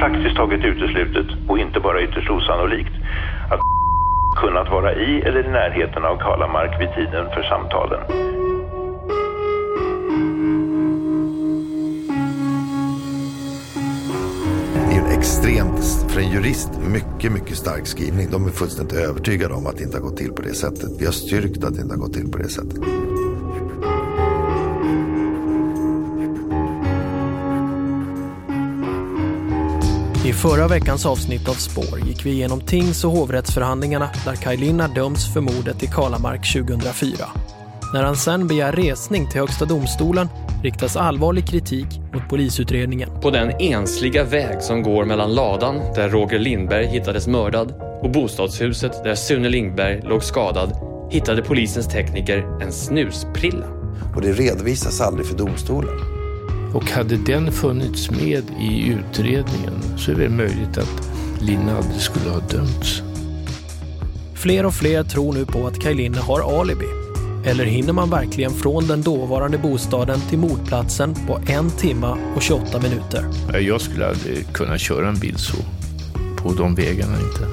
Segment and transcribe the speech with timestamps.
[0.00, 2.94] praktiskt taget uteslutet och inte bara ytterst osannolikt
[3.50, 3.60] att
[4.42, 8.00] kunnat vara i eller i närheten av Kalamark vid tiden för samtalen.
[14.88, 18.28] Det är extremt, för en jurist, mycket, mycket stark skrivning.
[18.30, 20.90] De är fullständigt övertygade om att det inte har gått till på det sättet.
[21.00, 23.09] Vi har styrkt att det inte har gått till på det sättet.
[30.30, 35.34] I förra veckans avsnitt av Spår gick vi igenom tings och hovrättsförhandlingarna där Kaj döms
[35.34, 37.10] för mordet i Kalamark 2004.
[37.94, 40.28] När han sen begär resning till Högsta domstolen
[40.62, 43.20] riktas allvarlig kritik mot polisutredningen.
[43.20, 49.04] På den ensliga väg som går mellan ladan där Roger Lindberg hittades mördad och bostadshuset
[49.04, 50.72] där Sune Lindberg låg skadad
[51.10, 53.66] hittade polisens tekniker en snusprilla.
[54.14, 56.09] Och det redovisas aldrig för domstolen.
[56.74, 62.30] Och hade den funnits med i utredningen så är det möjligt att Linna aldrig skulle
[62.30, 63.02] ha dömts.
[64.34, 66.86] Fler och fler tror nu på att Kaj Linna har alibi.
[67.44, 72.80] Eller hinner man verkligen från den dåvarande bostaden till mordplatsen på en timme och 28
[72.80, 73.24] minuter?
[73.60, 75.56] Jag skulle aldrig kunna köra en bil så.
[76.36, 77.46] På de vägarna inte.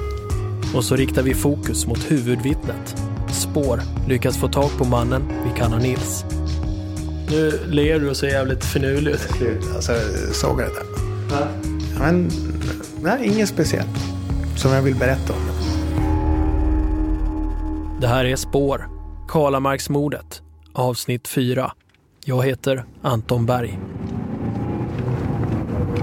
[0.76, 3.02] Och så riktar vi fokus mot huvudvittnet.
[3.32, 6.24] Spår lyckas få tag på mannen vi kallar Nils.
[7.30, 9.20] Nu ler du och ser jävligt finurlig ut.
[9.74, 9.92] Alltså,
[10.32, 10.82] såg jag det?
[11.30, 11.46] Ja.
[11.98, 12.30] Men,
[13.02, 13.98] nej, inget speciellt.
[14.56, 15.38] Som jag vill berätta om.
[18.00, 18.88] Det här är Spår,
[19.28, 21.72] Kalamarksmordet, avsnitt 4.
[22.24, 23.78] Jag heter Anton Berg.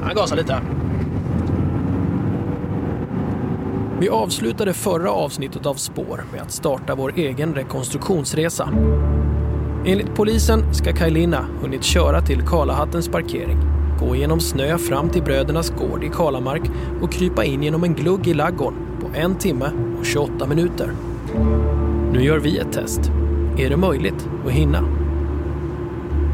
[0.07, 0.61] Jag gasar lite.
[3.99, 8.69] Vi avslutade förra avsnittet av Spår med att starta vår egen rekonstruktionsresa.
[9.87, 13.57] Enligt polisen ska Kajlina hunnit köra till Kalahattens parkering,
[13.99, 16.61] gå genom snö fram till brödernas gård i Kalamark
[17.01, 20.91] och krypa in genom en glugg i laggården på en timme och 28 minuter.
[22.13, 23.11] Nu gör vi ett test.
[23.57, 24.81] Är det möjligt att hinna?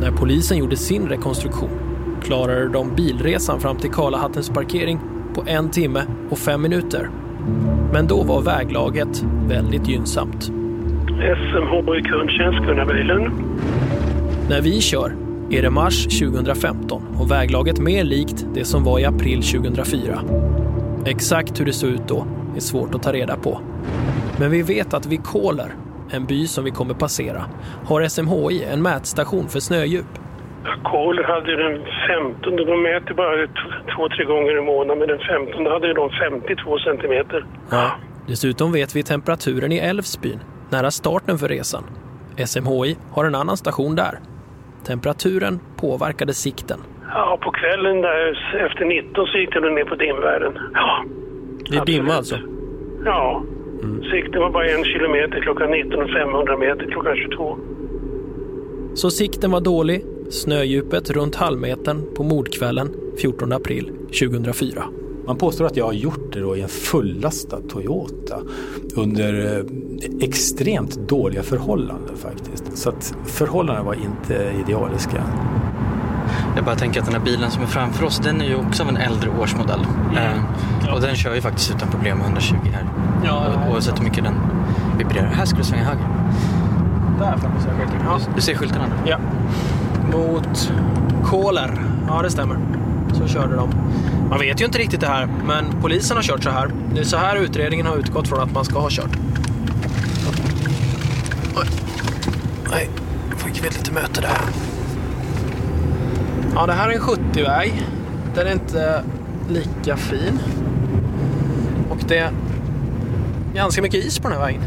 [0.02, 1.70] När polisen gjorde sin rekonstruktion
[2.24, 5.00] klarade de bilresan fram till Kalahattens parkering
[5.34, 7.10] på en timme och fem minuter.
[7.94, 10.52] Men då var väglaget väldigt gynnsamt.
[11.22, 13.22] SMH kundtjänst, kunna bilen.
[14.50, 15.16] När vi kör
[15.52, 20.20] är det mars 2015 och väglaget mer likt det som var i april 2004.
[21.06, 23.62] Exakt hur det såg ut då är svårt att ta reda på.
[24.40, 25.72] Men vi vet att vid Kåler,
[26.12, 27.46] en by som vi kommer passera,
[27.86, 30.12] har SMHI en mätstation för snödjup.
[30.84, 31.82] Kåler hade den
[32.42, 33.48] 15, de mäter bara
[33.96, 37.46] två, tre gånger i månaden, men den 15 hade de 52 centimeter.
[37.72, 37.92] Ja.
[38.28, 40.40] Dessutom vet vi temperaturen i Älvsbyn,
[40.72, 41.84] nära starten för resan.
[42.46, 44.20] SMHI har en annan station där.
[44.84, 46.80] Temperaturen påverkade sikten.
[47.14, 48.32] Ja, på kvällen där
[48.66, 50.54] efter 19 så gick det ner på dimvärden.
[50.74, 51.06] Ja.
[51.70, 52.36] Det är dimma alltså?
[53.06, 53.44] Ja.
[53.84, 54.04] Mm.
[54.04, 57.58] Sikten var bara en kilometer klockan 19 och 500 meter klockan 22.
[58.94, 62.90] Så sikten var dålig, snödjupet runt halvmetern på mordkvällen
[63.22, 64.84] 14 april 2004.
[65.26, 68.40] Man påstår att jag har gjort det då i en fullastad Toyota
[68.96, 69.66] under eh,
[70.28, 72.78] extremt dåliga förhållanden faktiskt.
[72.78, 75.24] Så att förhållandena var inte idealiska.
[76.56, 78.84] Jag bara tänker att den här bilen som är framför oss, den är ju också
[78.84, 79.86] av en äldre årsmodell.
[80.12, 80.18] Mm.
[80.18, 80.44] Eh,
[80.88, 80.94] ja.
[80.94, 82.86] Och den kör ju faktiskt utan problem med 120 här.
[83.26, 84.36] Ja, ja, Oavsett hur mycket den
[84.98, 85.28] vibrerar.
[85.28, 86.06] Här ska du svänga höger.
[87.20, 88.00] Där framme ser jag skylten.
[88.06, 88.20] Ja.
[88.36, 88.86] Du ser skyltarna?
[89.06, 89.18] Ja.
[90.12, 90.74] Mot
[91.26, 91.82] Kåler.
[92.08, 92.58] Ja, det stämmer.
[93.14, 93.70] Så körde de.
[94.32, 96.72] Man vet ju inte riktigt det här, men polisen har kört så här.
[96.94, 99.18] Det är så här utredningen har utgått från att man ska ha kört.
[101.56, 101.68] Oj.
[102.72, 102.90] Nej,
[103.38, 104.38] fick vi ett litet möte där.
[106.56, 107.88] Ja, det här är en 70-väg.
[108.36, 109.04] Den är inte
[109.50, 110.40] lika fin.
[111.90, 112.32] Och det är
[113.56, 114.62] ganska mycket is på den här vägen.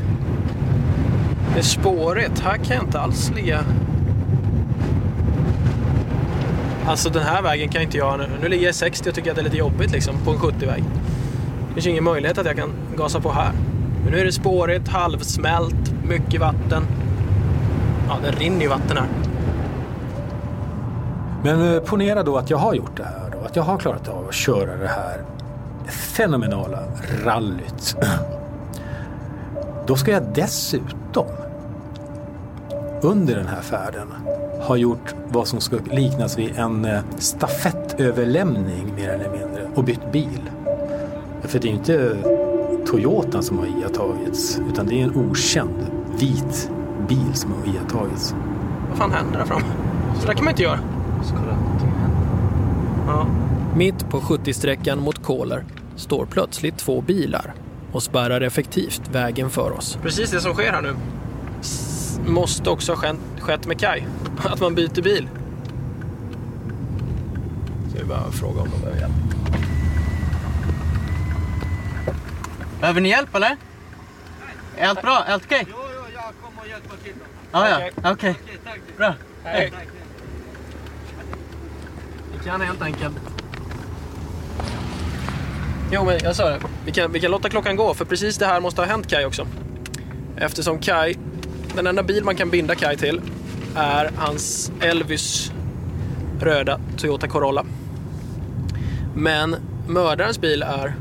[1.52, 2.40] Det är spårigt.
[2.40, 3.64] Här kan jag inte alls ligga.
[6.86, 8.18] Alltså den här vägen kan inte jag...
[8.18, 10.30] Nu, nu ligger jag i 60 och tycker att det är lite jobbigt liksom på
[10.30, 10.84] en 70-väg.
[11.68, 13.52] Det finns ingen möjlighet att jag kan gasa på här.
[14.02, 16.86] Men nu är det spårigt, halvsmält, mycket vatten.
[18.08, 19.06] Ja, det rinner ju vatten här.
[21.42, 24.08] Men eh, ponera då att jag har gjort det här och att jag har klarat
[24.08, 25.22] av att köra det här
[25.86, 26.78] fenomenala
[27.24, 27.96] rallyt.
[29.86, 31.26] Då ska jag dessutom
[33.02, 34.08] under den här färden
[34.66, 40.12] ha gjort vad som ska liknas vid en eh, stafettöverlämning mer eller mindre och bytt
[40.12, 40.40] bil.
[41.42, 42.16] För det är ju inte
[42.86, 45.86] Toyotan som har iakttagits utan det är en okänd
[46.18, 46.70] vit
[47.08, 48.34] bil som har iakttagits.
[48.88, 49.64] Vad fan händer där framme?
[50.20, 50.78] Så där kan man inte göra.
[53.06, 53.26] Ja.
[53.76, 55.64] Mitt på 70-sträckan mot Kåler
[55.96, 57.54] står plötsligt två bilar
[57.92, 59.98] och spärrar effektivt vägen för oss.
[60.02, 60.94] Precis det som sker här nu
[62.26, 64.02] måste också ha skett med Kai.
[64.44, 65.28] Att man byter bil.
[67.92, 69.12] Så vi bara fråga om de behöver hjälp.
[72.80, 73.56] Behöver ni hjälp eller?
[74.76, 75.24] Är allt bra?
[75.26, 75.66] Är allt okej?
[75.70, 77.28] Jo, jo, jag kommer och hjälpa till dem.
[77.50, 78.12] Ah, ja, okej.
[78.12, 78.34] Okay.
[78.96, 79.14] Bra.
[79.44, 79.72] Hej.
[82.32, 83.14] Vi kan helt enkelt...
[85.92, 86.60] Jo, men jag sa det.
[86.84, 89.24] Vi kan, vi kan låta klockan gå, för precis det här måste ha hänt Kai
[89.24, 89.46] också.
[90.36, 91.16] Eftersom Kai,
[91.74, 93.20] den enda bil man kan binda Kai till
[93.74, 95.52] är hans Elvis
[96.40, 97.64] röda Toyota Corolla.
[99.14, 99.56] Men
[99.88, 100.94] mördarens bil är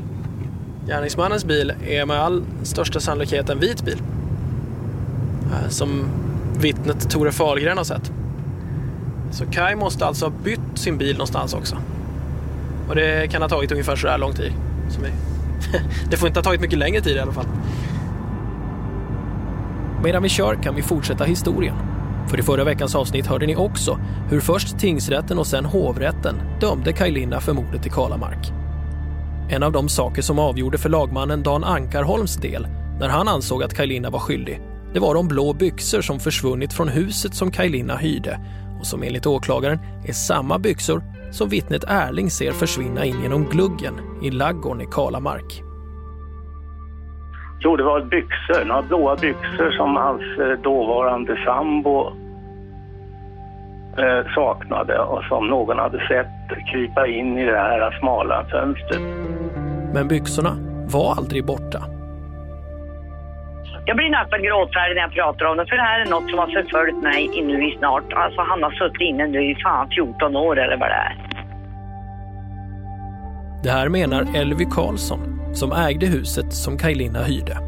[0.86, 4.02] Gärningsmannens bil är med all största sannolikhet en vit bil.
[5.52, 6.08] Eh, som
[6.58, 8.12] vittnet Tore Fahlgren har sett.
[9.30, 11.76] Så Kai måste alltså ha bytt sin bil någonstans också.
[12.88, 14.52] Och det kan ha tagit ungefär så här lång tid.
[16.10, 17.46] Det får inte ha tagit mycket längre tid i alla fall.
[20.02, 21.74] Medan vi kör kan vi fortsätta historien.
[22.28, 23.98] För i förra veckans avsnitt hörde ni också
[24.30, 28.52] hur först tingsrätten och sen hovrätten dömde Kaj Linna för mordet i Kalamark.
[29.50, 32.66] En av de saker som avgjorde för lagmannen Dan Ankarholms del
[33.00, 34.60] när han ansåg att Kajlina var skyldig,
[34.94, 38.40] det var de blå byxor som försvunnit från huset som Kajlina hyrde
[38.80, 43.94] och som enligt åklagaren är samma byxor som vittnet Erling ser försvinna in genom gluggen
[44.22, 45.63] i laggården i Kalamark.
[47.64, 52.06] Jo, det var byxor, några blåa byxor som hans eh, dåvarande sambo
[53.98, 59.00] eh, saknade och som någon hade sett krypa in i det här smala fönstret.
[59.94, 60.56] Men byxorna
[60.86, 61.82] var aldrig borta.
[63.86, 66.38] Jag blir nästan gråtfärdig när jag pratar om det, för det här är något som
[66.38, 70.36] har förföljt mig nu i snart, alltså han har suttit inne nu i fan 14
[70.36, 71.16] år eller vad det är.
[73.62, 77.58] Det här menar Elvy Karlsson, som ägde huset som Kajlina hyrde.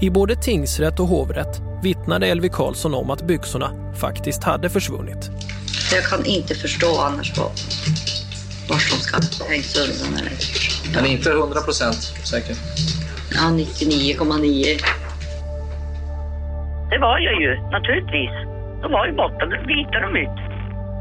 [0.00, 5.30] I både tingsrätt och hovrätt vittnade Elvy Karlsson om att byxorna faktiskt hade försvunnit.
[5.94, 7.50] Jag kan inte förstå annars vad,
[8.68, 9.16] vart de ska
[9.48, 10.20] hängs undan.
[10.20, 10.32] Eller.
[10.94, 12.00] Men inte 100 procent
[12.32, 12.56] säker?
[13.34, 14.82] Ja, 99,9.
[16.90, 18.34] Det var jag ju, naturligtvis.
[18.82, 20.38] De var ju borta, då hittade de ut.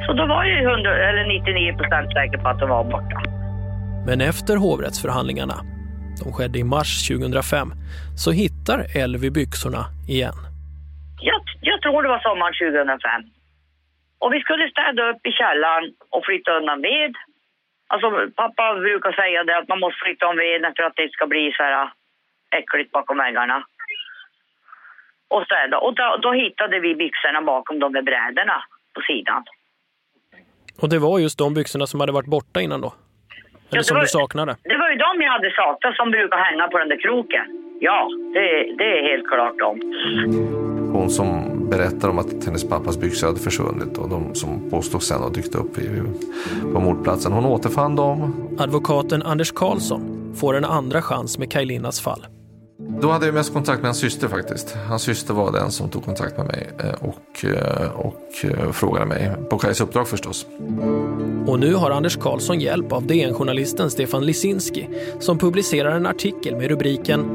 [0.06, 3.31] Så då var jag 100, eller 99 procent säker på att de var borta.
[4.07, 5.57] Men efter hovrättsförhandlingarna
[6.24, 7.68] de skedde i mars 2005,
[8.24, 9.83] så hittar Elvi byxorna
[10.15, 10.38] igen.
[11.30, 13.21] Jag, jag tror det var sommaren 2005.
[14.21, 17.13] Och vi skulle städa upp i källaren och flytta undan ved.
[17.94, 18.07] Alltså
[18.42, 21.45] pappa brukar säga det att man måste flytta om veden för att det ska bli
[21.57, 21.75] så här
[22.59, 23.57] äckligt bakom väggarna.
[25.33, 25.77] Och städa.
[25.86, 28.57] Och då, då hittade vi byxorna bakom de där brädorna
[28.94, 29.44] på sidan.
[30.81, 32.94] Och det var just de byxorna som hade varit borta innan då?
[33.71, 34.57] Eller ja, som var, du saknade?
[34.63, 37.45] Det var ju de jag hade saknat som brukar hänga på den där kroken.
[37.79, 38.47] Ja, det,
[38.79, 39.71] det är helt klart de.
[40.94, 41.27] Hon som
[41.69, 45.56] berättar om att hennes pappas byxor hade försvunnit och de som påstås sen ha dykt
[45.56, 45.75] upp
[46.73, 47.31] på mordplatsen.
[47.31, 48.33] Hon återfann dem.
[48.59, 52.25] Advokaten Anders Karlsson får en andra chans med Kajlinas fall.
[52.88, 54.75] Då hade jag mest kontakt med hans syster faktiskt.
[54.88, 59.06] Hans syster var den som tog kontakt med mig eh, och, eh, och eh, frågade
[59.06, 60.45] mig, på Kajs uppdrag förstås.
[61.47, 64.88] Och nu har Anders Karlsson hjälp av DN-journalisten Stefan Lisinski
[65.19, 67.26] som publicerar en artikel med rubriken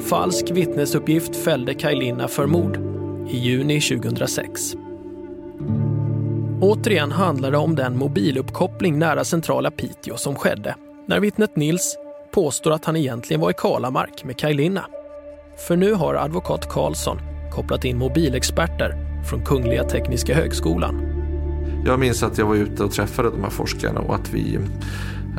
[0.00, 2.76] “Falsk vittnesuppgift fällde Kaj för mord”
[3.30, 4.74] i juni 2006.
[6.60, 10.74] Återigen handlar det om den mobiluppkoppling nära centrala Piteå som skedde
[11.06, 11.96] när vittnet Nils
[12.34, 14.86] påstår att han egentligen var i Kalamark med Kajlina.
[15.68, 17.18] För nu har advokat Karlsson
[17.52, 18.96] kopplat in mobilexperter
[19.30, 21.02] från Kungliga Tekniska Högskolan.
[21.86, 24.58] Jag minns att jag var ute och träffade de här forskarna och att vi,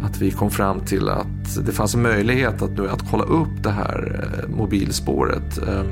[0.01, 3.63] att vi kom fram till att det fanns en möjlighet att, nu, att kolla upp
[3.63, 5.57] det här eh, mobilspåret.
[5.57, 5.87] Ehm.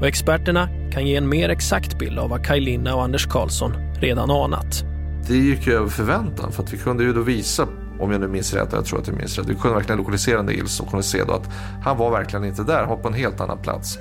[0.00, 4.30] Och experterna kan ge en mer exakt bild av vad Kajlina och Anders Karlsson redan
[4.30, 4.84] anat.
[5.28, 7.68] Det gick ju över förväntan för att vi kunde ju då visa
[8.00, 9.46] om jag nu minns rätt, jag tror att jag minns rätt.
[9.46, 11.50] Vi kunde verkligen lokalisera Nils och kunde se då att
[11.82, 13.98] han var verkligen inte där, han var på en helt annan plats.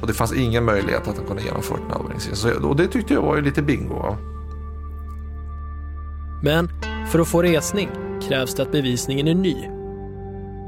[0.00, 2.56] Och det fanns ingen möjlighet att han kunde genomföra en övervakningsinsats.
[2.56, 4.16] Och det tyckte jag var ju lite bingo.
[6.42, 6.68] Men
[7.10, 7.88] för att få resning
[8.28, 9.56] krävs det att bevisningen är ny.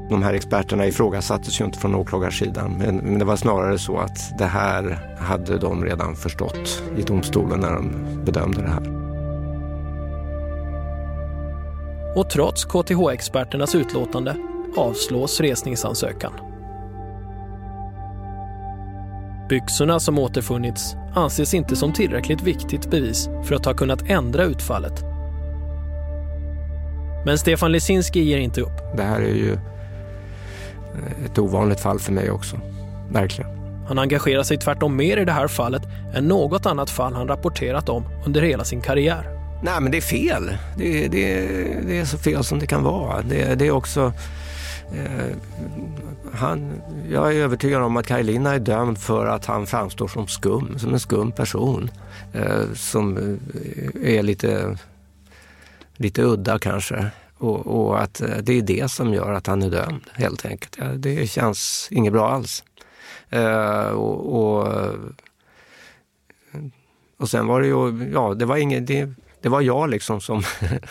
[0.09, 4.37] De här experterna ifrågasattes ju inte från åklagarsidan men, men det var snarare så att
[4.37, 7.91] det här hade de redan förstått i domstolen när de
[8.25, 9.02] bedömde det här.
[12.15, 14.35] Och trots KTH-experternas utlåtande
[14.77, 16.33] avslås resningsansökan.
[19.49, 25.03] Byxorna som återfunnits anses inte som tillräckligt viktigt bevis för att ha kunnat ändra utfallet.
[27.25, 28.97] Men Stefan Lesinski ger inte upp.
[28.97, 29.57] Det här är ju
[31.25, 32.55] ett ovanligt fall för mig också.
[33.11, 33.51] Verkligen.
[33.87, 35.81] Han engagerar sig tvärtom mer i det här fallet
[36.15, 39.32] än något annat fall han rapporterat om under hela sin karriär.
[39.63, 40.57] Nej, men det är fel.
[40.77, 41.47] Det, det,
[41.87, 43.21] det är så fel som det kan vara.
[43.21, 44.13] Det, det är också...
[44.93, 45.35] Eh,
[46.33, 50.79] han, jag är övertygad om att Karolina är dömd för att han framstår som skum,
[50.79, 51.91] som en skum person.
[52.33, 54.77] Eh, som eh, är lite,
[55.95, 57.05] lite udda kanske.
[57.37, 60.77] Och, och, att eh, det är det som gör att han är dömd helt enkelt.
[60.79, 62.63] Ja, det känns inget bra alls.
[63.29, 64.67] Eh, och, och,
[67.17, 70.43] och, sen var det ju, ja det var inget, det, det var jag liksom som,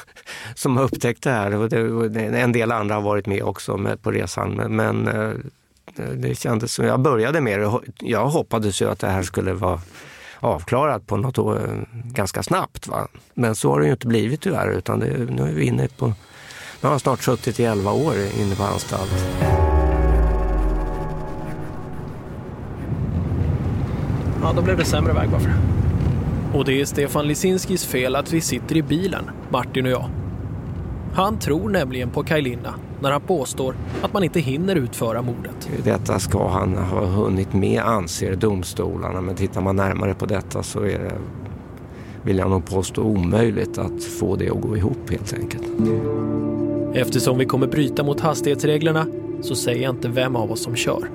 [0.54, 1.54] som upptäckte det här.
[1.54, 1.68] Och
[2.10, 4.50] det, en del andra har varit med också med, på resan.
[4.50, 5.30] Men, men eh,
[6.14, 7.72] det kändes som, jag började med det.
[7.98, 9.80] Jag hoppades ju att det här skulle vara
[10.38, 12.86] avklarat på något år, ganska snabbt.
[12.86, 13.08] Va?
[13.34, 16.06] Men så har det ju inte blivit tyvärr utan det, nu är vi inne på,
[16.80, 19.10] nu har snart suttit i 11 år inne på anstalt.
[24.42, 25.81] Ja, då blev det sämre väg bara för
[26.54, 30.10] och det är Stefan Lisinskis fel att vi sitter i bilen, Martin och jag.
[31.14, 35.68] Han tror nämligen på Kajlina när han påstår att man inte hinner utföra mordet.
[35.84, 39.20] Detta ska han ha hunnit med, anser domstolarna.
[39.20, 41.12] Men tittar man närmare på detta så är det,
[42.22, 45.64] vill jag nog påstå, omöjligt att få det att gå ihop helt enkelt.
[46.94, 49.06] Eftersom vi kommer bryta mot hastighetsreglerna
[49.40, 51.08] så säger jag inte vem av oss som kör.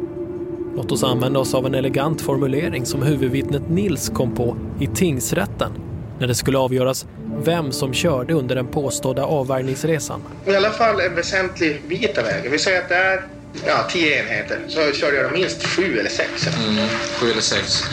[0.78, 5.72] Låt oss använda oss av en elegant formulering som huvudvittnet Nils kom på i tingsrätten
[6.20, 7.06] när det skulle avgöras
[7.44, 10.22] vem som körde under den påstådda avvärjningsresan.
[10.46, 12.52] I alla fall en väsentlig bit av vägen.
[12.52, 13.24] Vi säger att det är
[13.68, 14.60] ja, tio enheter.
[14.68, 16.48] Så körde jag minst sju eller sex.
[16.48, 16.88] Mm,
[17.20, 17.84] sju eller sex.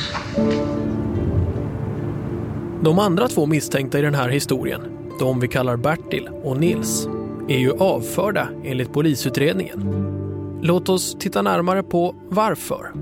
[2.82, 4.80] De andra två misstänkta i den här historien,
[5.18, 7.08] de vi kallar Bertil och Nils,
[7.48, 10.04] är ju avförda enligt polisutredningen.
[10.66, 12.92] Låt oss titta närmare på varför.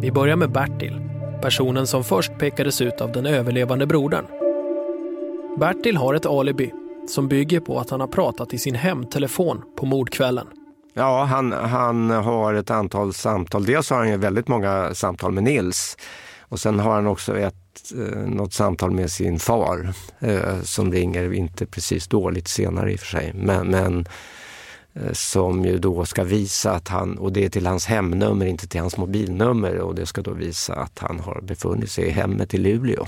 [0.00, 1.00] Vi börjar med Bertil,
[1.42, 4.24] personen som först pekades ut av den överlevande brodern.
[5.58, 6.72] Bertil har ett alibi
[7.08, 10.46] som bygger på att han har pratat i sin hemtelefon på mordkvällen.
[10.94, 13.64] Ja, han, han har ett antal samtal.
[13.64, 15.96] Dels har han ju väldigt många samtal med Nils
[16.40, 21.32] och sen har han också ett, eh, något samtal med sin far eh, som ringer,
[21.32, 24.10] inte precis dåligt senare i och för sig, men, men Eh,
[25.12, 28.80] som ju då ska visa att han, och det är till hans hemnummer, inte till
[28.80, 32.58] hans mobilnummer och det ska då visa att han har befunnit sig i hemmet i
[32.58, 33.06] Luleå.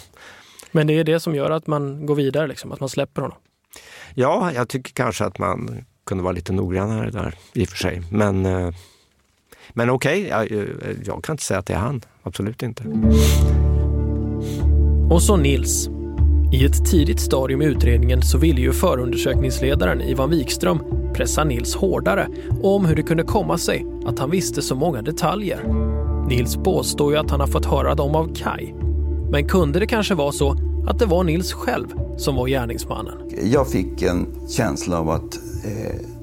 [0.72, 3.38] Men det är det som gör att man går vidare, liksom, att man släpper honom?
[4.14, 8.02] Ja, jag tycker kanske att man kunde vara lite noggrannare där i och för sig.
[8.10, 8.74] Men, eh,
[9.72, 10.66] men okej, okay, jag,
[11.04, 12.00] jag kan inte säga att det är han.
[12.22, 12.84] Absolut inte.
[15.10, 15.88] Och så Nils.
[16.52, 20.78] I ett tidigt stadium i utredningen så ville ju förundersökningsledaren Ivan Wikström
[21.14, 22.28] pressa Nils hårdare
[22.62, 25.64] om hur det kunde komma sig att han visste så många detaljer.
[26.28, 28.72] Nils påstår ju att han har fått höra dem av Kai.
[29.30, 31.86] Men kunde det kanske vara så att det var Nils själv
[32.16, 33.14] som var gärningsmannen?
[33.42, 35.38] Jag fick en känsla av att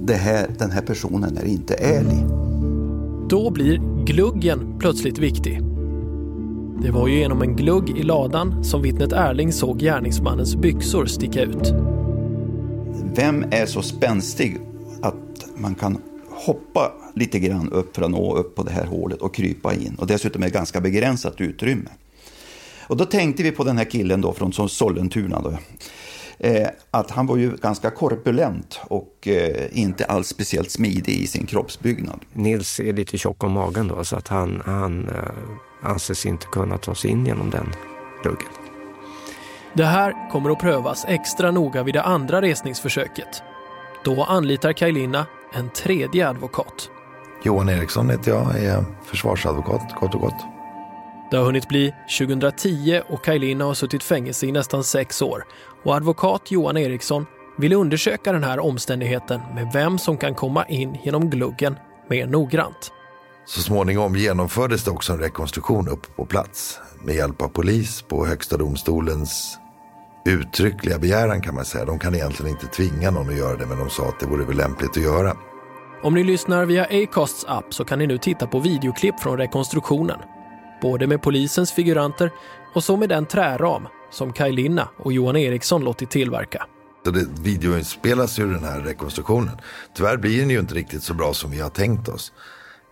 [0.09, 2.25] eh, här, den här personen är inte ärlig.
[3.29, 5.74] Då blir gluggen plötsligt viktig.
[6.81, 11.41] Det var ju genom en glugg i ladan som vittnet Erling såg gärningsmannens byxor sticka
[11.41, 11.73] ut.
[13.15, 14.57] Vem är så spänstig
[15.01, 19.21] att man kan hoppa lite grann upp för att nå upp på det här hålet
[19.21, 19.95] och krypa in.
[19.99, 21.89] Och dessutom är det ganska begränsat utrymme.
[22.87, 25.41] Och då tänkte vi på den här killen då från Sollentuna.
[25.41, 25.57] Då.
[26.39, 31.45] Eh, att han var ju ganska korpulent och eh, inte alls speciellt smidig i sin
[31.45, 32.19] kroppsbyggnad.
[32.33, 35.13] Nils är lite tjock om magen då så att han, han eh,
[35.85, 37.73] anses inte kunna ta sig in genom den
[38.23, 38.49] luggen.
[39.73, 43.43] Det här kommer att prövas extra noga vid det andra resningsförsöket
[44.05, 46.89] då anlitar Kajlina en tredje advokat.
[47.43, 50.45] Johan Eriksson heter jag, jag är försvarsadvokat kort och gott.
[51.31, 55.45] Det har hunnit bli 2010 och Kajlina har suttit fängelse i nästan sex år.
[55.83, 57.25] Och advokat Johan Eriksson
[57.57, 61.75] vill undersöka den här omständigheten med vem som kan komma in genom gluggen
[62.09, 62.91] mer noggrant.
[63.47, 68.25] Så småningom genomfördes det också en rekonstruktion upp på plats med hjälp av polis på
[68.25, 69.57] Högsta domstolens
[70.25, 71.85] uttryckliga begäran kan man säga.
[71.85, 74.45] De kan egentligen inte tvinga någon att göra det, men de sa att det vore
[74.45, 75.37] väl lämpligt att göra.
[76.03, 80.19] Om ni lyssnar via Acasts app så kan ni nu titta på videoklipp från rekonstruktionen.
[80.81, 82.31] Både med polisens figuranter
[82.73, 86.65] och så med den träram som Kaj Linna och Johan Eriksson låtit tillverka.
[87.03, 89.57] Det videoinspelas ju den här rekonstruktionen.
[89.97, 92.33] Tyvärr blir den ju inte riktigt så bra som vi har tänkt oss.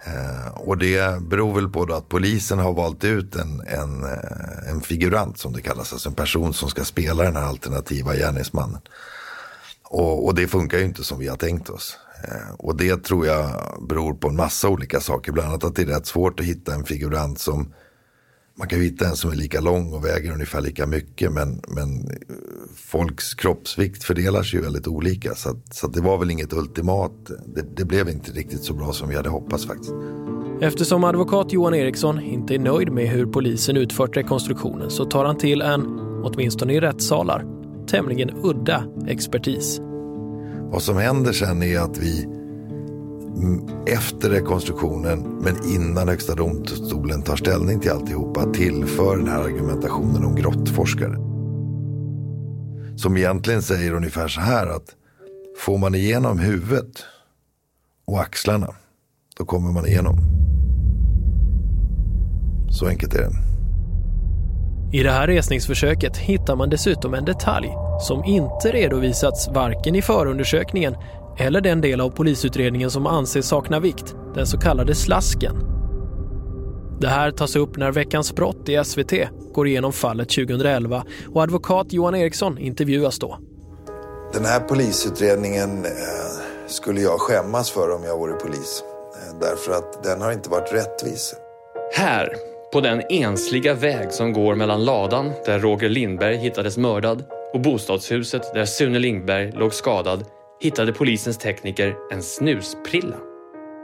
[0.06, 4.82] Eh, och det beror väl på att polisen har valt ut en, en, eh, en
[4.82, 8.82] figurant som det kallas, alltså en person som ska spela den här alternativa gärningsmannen.
[9.84, 11.98] Och, och, det funkar ju inte som vi har tänkt oss.
[12.24, 13.50] Eh, och det tror jag
[13.90, 15.32] beror på en massa olika saker.
[15.32, 17.74] Bland annat att det är rätt svårt att hitta en figurant som
[18.56, 21.32] man kan ju hitta en som är lika lång och väger ungefär lika mycket.
[21.32, 22.16] Men, men eh,
[22.76, 25.36] folks kroppsvikt fördelar sig ju väldigt olika.
[25.36, 27.32] Så, att, så att det var väl inget ultimat.
[27.56, 29.94] Det, det, blev inte riktigt så bra som vi hade hoppats faktiskt.
[30.62, 35.38] Eftersom advokat Johan Eriksson inte är nöjd med hur polisen utfört rekonstruktionen så tar han
[35.38, 35.86] till en,
[36.24, 37.46] åtminstone i rättssalar,
[37.88, 39.80] tämligen udda expertis.
[40.72, 42.43] Vad som händer sen är att vi
[43.88, 50.36] efter rekonstruktionen men innan Högsta domstolen tar ställning till alltihopa tillför den här argumentationen om
[50.36, 51.18] grottforskare.
[52.98, 54.96] Som egentligen säger ungefär så här att
[55.58, 57.06] får man igenom huvudet
[58.06, 58.68] och axlarna
[59.38, 60.16] då kommer man igenom.
[62.72, 63.54] Så enkelt är det.
[64.94, 70.96] I det här resningsförsöket hittar man dessutom en detalj som inte redovisats varken i förundersökningen
[71.38, 75.56] eller den del av polisutredningen som anses sakna vikt, den så kallade slasken.
[77.02, 79.14] Det här tas upp när Veckans brott i SVT
[79.54, 83.40] går igenom fallet 2011 och advokat Johan Eriksson intervjuas då.
[84.34, 85.92] Den här polisutredningen eh,
[86.68, 88.84] skulle jag skämmas för om jag vore polis.
[89.16, 91.36] Eh, därför att den har inte varit rättvis.
[91.96, 92.36] Här,
[92.74, 97.24] på den ensliga väg som går mellan ladan där Roger Lindberg hittades mördad
[97.54, 100.26] och bostadshuset där Sune Lindberg låg skadad
[100.64, 103.16] hittade polisens tekniker en snusprilla.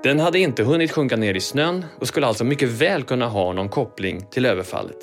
[0.04, 3.54] Den hade inte hunnit sjunka ner i snön och skulle alltså mycket väl kunna ha
[3.54, 4.98] någon koppling till överfallet.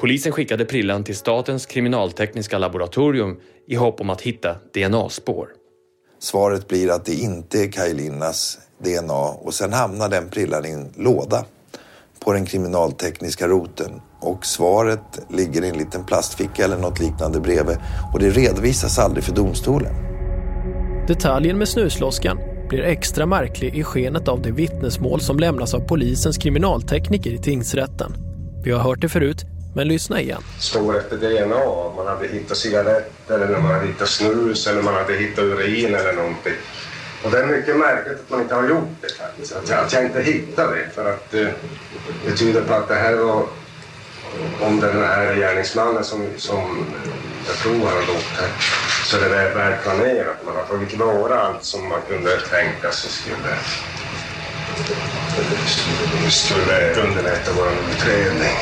[0.00, 5.48] Polisen skickade prillan till Statens kriminaltekniska laboratorium i hopp om att hitta DNA-spår.
[6.18, 10.70] Svaret blir att det inte är Kaj Linnas DNA och sen hamnar den prillan i
[10.70, 11.44] en låda
[12.20, 17.76] på den kriminaltekniska roten och svaret ligger i en liten plastficka eller något liknande bredvid
[18.12, 20.07] och det redovisas aldrig för domstolen.
[21.08, 26.38] Detaljen med snusloskan blir extra märklig i skenet av det vittnesmål som lämnas av polisens
[26.38, 28.12] kriminaltekniker i tingsrätten.
[28.64, 29.44] Vi har hört det förut,
[29.74, 30.42] men lyssna igen.
[30.58, 35.16] Spår efter DNA, man hade hittat cigaretter eller man hade hittat snus eller man hade
[35.16, 36.58] hittat urin eller någonting.
[37.24, 39.56] Och det är mycket märkligt att man inte har gjort det faktiskt.
[39.56, 41.46] Att jag, inte hittade det för att eh,
[42.26, 43.46] det tyder på att det här var
[44.60, 46.86] om den här gärningsmannen som, som
[47.46, 48.48] jag tror han har gått här
[49.10, 50.36] så det är väl planerat.
[50.46, 53.54] Man har tagit tillvara allt som man kunde tänka sig skulle,
[56.30, 58.54] skulle underlätta vår utredning.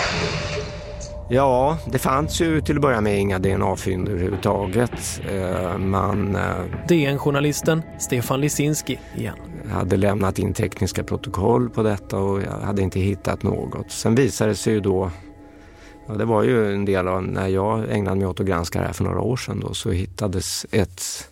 [1.28, 5.20] Ja, det fanns ju till att börja med inga DNA-fynd överhuvudtaget.
[5.30, 6.36] Eh, man...
[6.36, 6.42] Eh,
[6.88, 9.36] DN-journalisten Stefan Lisinski igen.
[9.72, 13.90] hade lämnat in tekniska protokoll på detta och jag hade inte hittat något.
[13.90, 15.10] Sen visade det sig ju då
[16.08, 18.86] Ja, det var ju en del av när jag ägnade mig åt att granska det
[18.86, 21.30] här för några år sedan då, så hittades ett,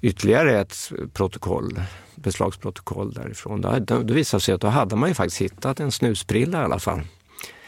[0.00, 1.82] ytterligare ett protokoll,
[2.14, 3.60] beslagsprotokoll därifrån.
[3.60, 6.78] Det, det visade sig att då hade man ju faktiskt hittat en snusprilla i alla
[6.78, 7.00] fall.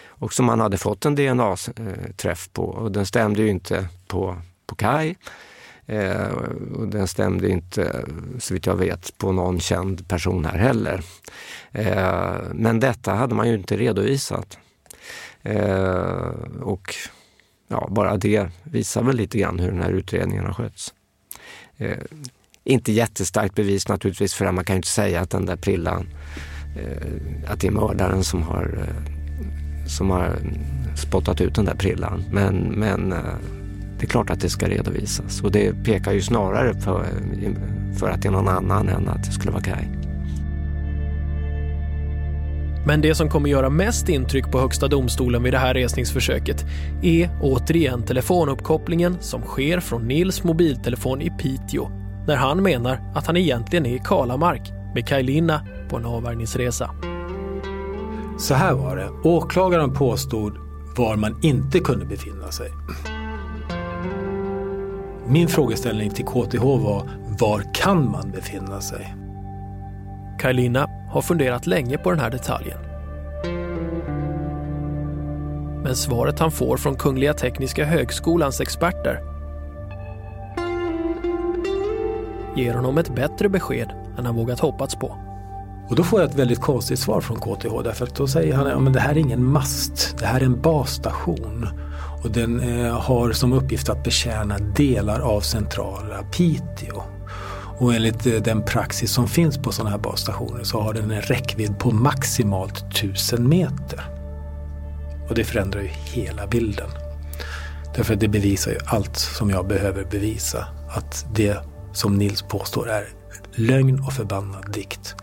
[0.07, 4.75] Och som man hade fått en DNA-träff på och den stämde ju inte på, på
[4.75, 5.17] Kaj.
[5.87, 6.27] Eh,
[6.75, 8.05] och den stämde inte,
[8.39, 11.03] så vitt jag vet, på någon känd person här heller.
[11.73, 14.59] Eh, men detta hade man ju inte redovisat.
[15.43, 16.95] Eh, och
[17.69, 20.95] ja, bara det visar väl lite grann hur den här utredningen har skötts.
[21.77, 21.99] Eh,
[22.65, 26.09] inte jättestarkt bevis naturligtvis för man kan ju inte säga att den där prillan,
[26.77, 30.37] eh, att det är mördaren som har, eh, som har
[30.97, 32.25] spottat ut den där prillan.
[32.33, 33.19] Men, men eh,
[33.99, 37.07] det är klart att det ska redovisas och det pekar ju snarare för,
[37.99, 40.12] för att det är någon annan än att det skulle vara Kaj.
[42.87, 46.65] Men det som kommer göra mest intryck på Högsta domstolen vid det här resningsförsöket
[47.03, 51.89] är återigen telefonuppkopplingen som sker från Nils mobiltelefon i Piteå
[52.27, 56.91] när han menar att han egentligen är i Kalamark med Kajlina på en avvärjningsresa.
[58.39, 59.29] Så här var det.
[59.29, 60.53] Åklagaren påstod
[60.97, 62.71] var man inte kunde befinna sig.
[65.27, 69.15] Min frågeställning till KTH var var kan man befinna sig?
[70.39, 72.79] Kajlina har funderat länge på den här detaljen.
[75.85, 79.33] Men svaret han får från Kungliga Tekniska Högskolans experter
[82.57, 85.17] ger honom ett bättre besked än han vågat hoppats på.
[85.89, 88.87] Och då får jag ett väldigt konstigt svar från KTH därför att då säger han
[88.87, 91.69] att det här är ingen mast, det här är en basstation.
[92.25, 97.03] Och den eh, har som uppgift att betjäna delar av centrala Piteå.
[97.83, 101.23] Och enligt eh, den praxis som finns på sådana här basstationer så har den en
[101.23, 104.01] räckvidd på maximalt 1000 meter.
[105.29, 106.89] Och det förändrar ju hela bilden.
[107.95, 110.67] Därför att det bevisar ju allt som jag behöver bevisa.
[110.89, 111.57] Att det
[111.93, 113.09] som Nils påstår är
[113.55, 115.15] lögn och förbannad dikt.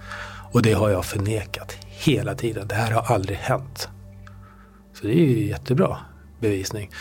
[0.51, 2.67] Och det har jag förnekat hela tiden.
[2.67, 3.89] Det här har aldrig hänt.
[4.93, 5.97] Så det är ju jättebra
[6.39, 6.91] bevisning.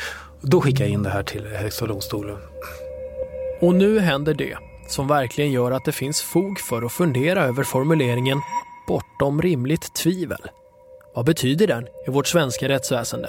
[0.42, 2.36] Då skickar jag in det här till Högsta domstolen.
[3.60, 4.56] Och nu händer det
[4.90, 8.38] som verkligen gör att det finns fog för att fundera över formuleringen
[8.88, 10.40] bortom rimligt tvivel.
[11.14, 13.28] Vad betyder den i vårt svenska rättsväsende?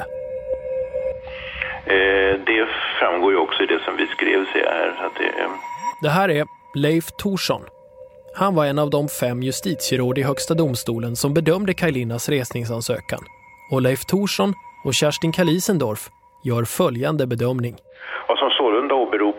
[1.85, 2.67] Eh, det
[2.99, 5.05] framgår ju också i det som vi skrev ser jag här.
[5.05, 5.47] Att det,
[6.01, 6.45] Det här är
[6.75, 7.61] Leif Thorsson.
[8.35, 13.19] Han var en av de fem justitieråd i Högsta domstolen som bedömde Kajlinas resningsansökan.
[13.71, 14.53] Och Leif Thorsson
[14.85, 16.09] och Kerstin Kalisendorf
[16.43, 17.75] gör följande bedömning.
[18.27, 18.78] Vad som sålunda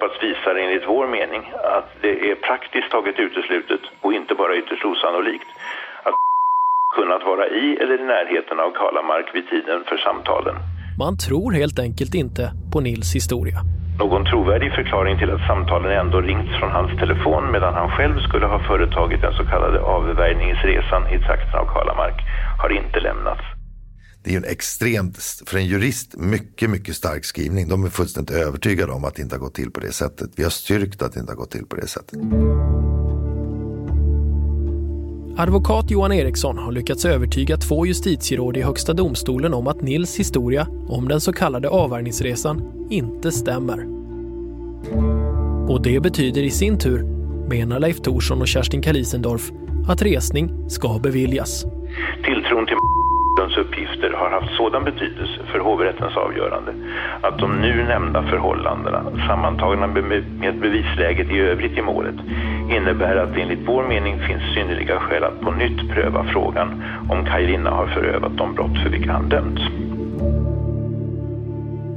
[0.01, 1.43] åberopats visar enligt vår mening
[1.77, 5.49] att det är praktiskt taget uteslutet och inte bara ytterst osannolikt
[6.03, 6.15] att
[6.97, 10.57] kunnat vara i eller i närheten av Kalamark vid tiden för samtalen.
[10.99, 13.59] Man tror helt enkelt inte på Nils historia.
[13.99, 18.47] Någon trovärdig förklaring till att samtalen ändå ringts från hans telefon medan han själv skulle
[18.47, 22.19] ha företagit den så kallade avvärjningsresan i trakten av Kalamark
[22.63, 23.60] har inte lämnats.
[24.23, 27.69] Det är ju en extremt, för en jurist, mycket, mycket stark skrivning.
[27.69, 30.31] De är fullständigt övertygade om att det inte har gått till på det sättet.
[30.37, 32.19] Vi har styrkt att det inte har gått till på det sättet.
[35.37, 40.67] Advokat Johan Eriksson har lyckats övertyga två justitieråd i Högsta domstolen om att Nils historia
[40.89, 43.87] om den så kallade avvärjningsresan inte stämmer.
[45.69, 47.03] Och det betyder i sin tur,
[47.49, 49.51] menar Leif Thorsson och Kerstin Kalisendorf,
[49.89, 51.63] att resning ska beviljas.
[52.25, 52.77] Tilltron till
[53.61, 56.73] uppgifter har haft sådan betydelse för hovrättens avgörande
[57.23, 62.15] att de nu nämnda förhållandena sammantagna med bevisläget i övrigt i målet
[62.71, 67.25] innebär att det enligt vår mening finns synnerliga skäl att på nytt pröva frågan om
[67.25, 69.63] Kajlina har förövat de brott för vilka han dömts.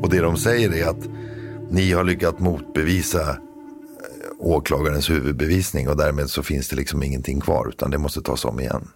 [0.04, 1.08] Och det de säger är att
[1.72, 3.36] ni har lyckats motbevisa eh,
[4.40, 8.60] åklagarens huvudbevisning och därmed så finns det liksom ingenting kvar utan det måste tas om
[8.60, 8.88] igen.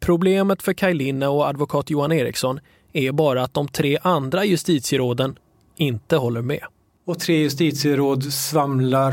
[0.00, 2.60] Problemet för Kajlinna och advokat Johan Eriksson
[2.92, 5.38] är bara att de tre andra justitieråden
[5.76, 6.64] inte håller med.
[7.06, 9.12] Och tre justitieråd svamlar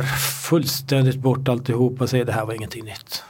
[0.49, 3.23] fullständigt bort alltihop och säger det här var ingenting nytt.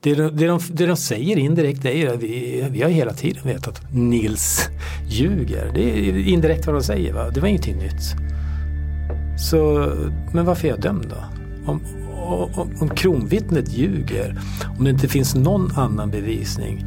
[0.00, 3.42] Det de, det de, det de säger indirekt är att vi, vi har hela tiden
[3.44, 4.68] vetat att Nils
[5.08, 5.72] ljuger.
[5.74, 7.12] Det är indirekt vad de säger.
[7.12, 7.30] Va?
[7.30, 8.02] Det var ingenting nytt.
[9.50, 9.92] Så,
[10.32, 11.24] men varför är jag dömd då?
[11.72, 11.80] Om,
[12.18, 14.40] om, om kronvittnet ljuger,
[14.78, 16.84] om det inte finns någon annan bevisning.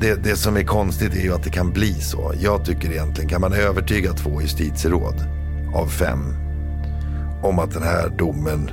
[0.00, 2.32] Det, det som är konstigt är ju att det kan bli så.
[2.40, 5.14] Jag tycker egentligen, kan man övertyga två justitieråd
[5.74, 6.18] av fem
[7.42, 8.70] om att den här domen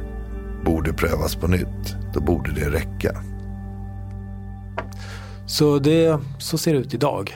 [0.65, 3.23] borde prövas på nytt, då borde det räcka.
[5.45, 7.35] Så, det, så ser det ut idag.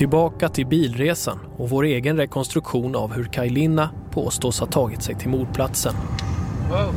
[0.00, 5.28] Tillbaka till bilresan och vår egen rekonstruktion av hur Kajlinna påstås ha tagit sig till
[5.28, 5.94] mordplatsen.
[6.70, 6.94] Wow.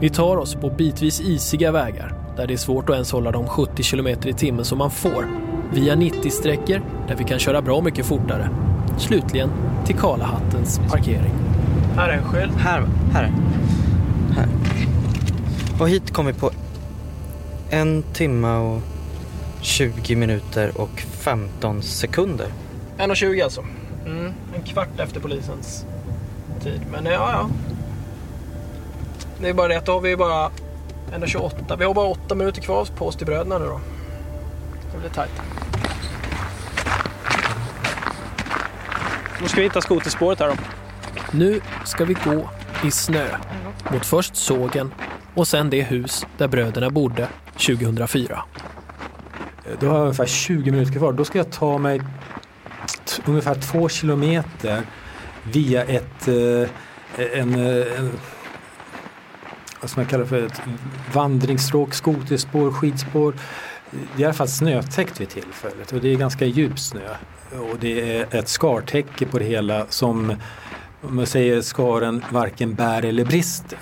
[0.00, 3.46] Vi tar oss på bitvis isiga vägar där det är svårt att ens hålla de
[3.46, 5.28] 70 km i timmen som man får.
[5.74, 8.50] Via 90-sträckor där vi kan köra bra mycket fortare.
[8.98, 9.50] Slutligen
[9.86, 11.32] till Kalahattens parkering.
[11.96, 12.54] Här är en skylt.
[12.54, 13.32] Här, här.
[14.34, 14.48] här.
[15.80, 16.50] Och hit kom vi på
[17.70, 18.82] en timme och
[19.66, 22.46] 20 minuter och 15 sekunder.
[22.98, 23.64] 1.20 alltså.
[24.06, 25.84] Mm, en kvart efter polisens
[26.62, 26.80] tid.
[26.92, 27.50] Men ja, ja.
[29.40, 30.50] Det är bara det att då har vi bara
[31.12, 31.78] 1.28.
[31.78, 33.80] Vi har bara 8 minuter kvar på oss till bröderna nu då.
[34.92, 35.42] Det blir tajt.
[39.40, 40.56] Nu ska vi hitta skoterspåret här då.
[41.32, 42.50] Nu ska vi gå
[42.84, 43.26] i snö
[43.92, 44.94] mot först sågen
[45.34, 48.44] och sen det hus där bröderna bodde 2004.
[49.80, 51.12] Då har jag ungefär 20 minuter kvar.
[51.12, 52.00] Då ska jag ta mig
[53.24, 54.82] ungefär två kilometer
[55.52, 56.70] via ett eh,
[57.16, 58.12] en, eh, en,
[59.80, 60.60] vad som jag kallar för ett
[61.12, 63.34] vandringsstråk, skoterspår, skidspår.
[63.90, 67.16] Det är i alla fall snötäckt vid tillfället och det är ganska djup snö.
[67.50, 70.34] Och det är ett skartäcke på det hela som,
[71.02, 73.78] om man säger skaren, varken bär eller brister.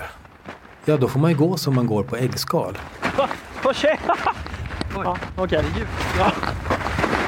[0.85, 2.79] Ja, då får man ju gå som man går på äggskal.
[3.63, 3.77] Vad
[4.95, 5.59] Ja, Okej.
[5.59, 5.85] Okay.
[6.19, 6.33] Ja.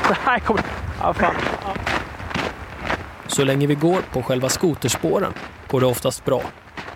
[0.08, 0.62] Det här kommer...
[1.00, 1.34] Ja, fan.
[1.64, 1.74] Ja.
[3.26, 5.32] Så länge vi går på själva skoterspåren
[5.68, 6.42] går det oftast bra.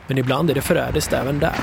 [0.06, 1.54] Men ibland är det förrädiskt även där.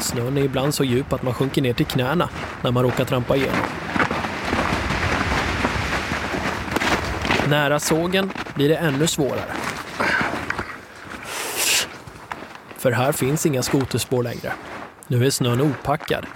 [0.00, 2.28] Snön är ibland så djup att man sjunker ner till knäna
[2.62, 3.66] när man råkar trampa igenom.
[7.48, 9.52] Nära sågen blir det ännu svårare.
[12.76, 14.52] För här finns inga skoterspår längre.
[15.06, 16.26] Nu är snön opackad.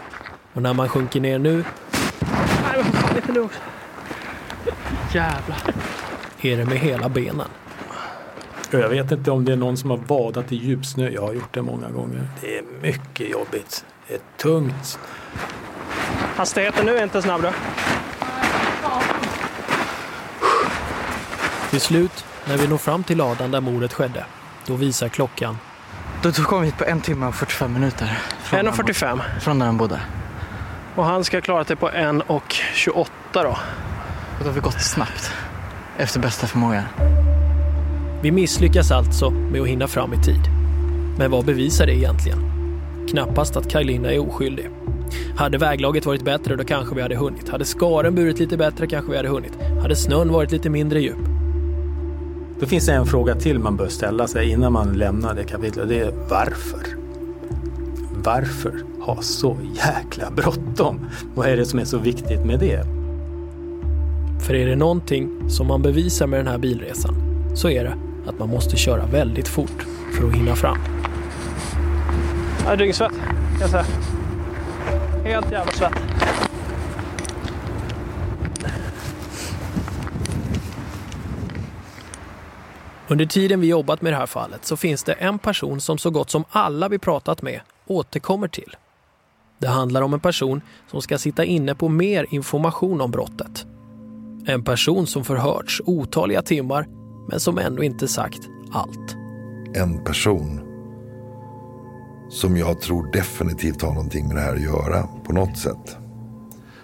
[0.55, 1.53] Och när man sjunker ner nu...
[1.53, 3.59] Nej, men fan, lite nu också.
[5.13, 5.59] Jävlar.
[6.41, 7.49] Är det med hela benen.
[8.71, 11.09] Jag vet inte om det är någon som har badat i djupsnö.
[11.11, 12.29] Jag har gjort det många gånger.
[12.41, 13.85] Det är mycket jobbigt.
[14.09, 14.99] Det är tungt.
[16.37, 17.53] Hastigheten nu är inte snabb då.
[21.71, 24.25] Till slut, när vi når fram till ladan där mordet skedde,
[24.67, 25.59] då visar klockan.
[26.23, 28.19] Då kom vi hit på en timme och 45 minuter.
[28.51, 29.21] 1.45.
[29.41, 30.01] Från där han bodde.
[30.97, 33.41] Och han ska klara det på 1.28 då.
[33.41, 35.33] Och då har vi gått snabbt.
[35.97, 36.85] Efter bästa förmåga.
[38.23, 40.41] Vi misslyckas alltså med att hinna fram i tid.
[41.19, 42.39] Men vad bevisar det egentligen?
[43.11, 44.71] Knappast att Kajlina är oskyldig.
[45.37, 47.49] Hade väglaget varit bättre då kanske vi hade hunnit.
[47.49, 49.53] Hade skaren burit lite bättre kanske vi hade hunnit.
[49.83, 51.19] Hade snön varit lite mindre djup.
[52.61, 55.89] Då finns det en fråga till man bör ställa sig innan man lämnar det kapitlet.
[55.89, 56.87] Det är varför?
[58.25, 61.11] Varför ha så jäkla bråttom?
[61.35, 62.85] Vad är det som är så viktigt med det?
[64.47, 67.15] För är det någonting som man bevisar med den här bilresan
[67.55, 69.87] så är det att man måste köra väldigt fort
[70.19, 70.79] för att hinna fram.
[72.65, 73.85] Jag är dyngsvett, kan jag säga.
[75.25, 75.93] Helt jävla svett.
[83.09, 86.11] Under tiden vi jobbat med det här fallet så finns det en person som så
[86.11, 88.77] gott som alla vi pratat med återkommer till.
[89.65, 93.67] Det handlar om en person som ska sitta inne på mer information om brottet.
[94.47, 96.87] En person som förhörts otaliga timmar
[97.29, 98.41] men som ändå inte sagt
[98.73, 99.17] allt.
[99.75, 100.61] En person
[102.31, 105.97] som jag tror definitivt har någonting med det här att göra på något sätt.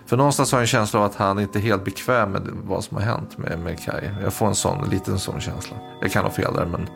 [0.07, 2.85] För någonstans har jag en känsla av att han inte är helt bekväm med vad
[2.85, 4.11] som har hänt med, med Kai.
[4.23, 5.77] Jag får en sån, en liten sån känsla.
[6.01, 6.89] Jag kan ha fel där men...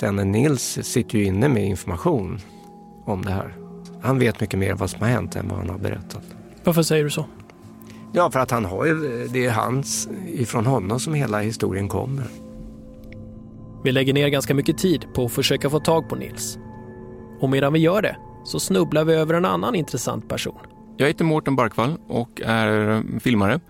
[0.00, 2.40] Denne Nils sitter ju inne med information
[3.04, 3.65] om det här.
[4.02, 6.22] Han vet mycket mer vad som har hänt än vad han har berättat.
[6.64, 7.26] Varför säger du så?
[8.12, 8.94] Ja, för att han har ju,
[9.32, 12.24] det är hans, ifrån honom som hela historien kommer.
[13.84, 16.58] Vi lägger ner ganska mycket tid på att försöka få tag på Nils.
[17.40, 20.58] Och medan vi gör det så snubblar vi över en annan intressant person.
[20.96, 23.60] Jag heter Mårten Barkvall och är filmare.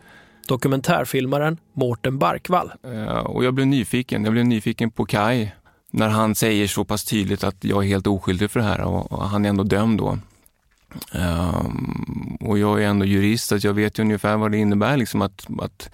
[0.49, 2.73] Dokumentärfilmaren Mårten Barkvall.
[3.25, 4.25] Och jag blev nyfiken.
[4.25, 5.51] Jag blev nyfiken på Kai
[5.97, 9.29] när han säger så pass tydligt att jag är helt oskyldig för det här och
[9.29, 10.19] han är ändå dömd då.
[11.13, 15.23] Um, och jag är ändå jurist, så jag vet ju ungefär vad det innebär liksom
[15.23, 15.91] att, att